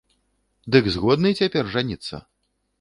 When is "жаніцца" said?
1.77-2.25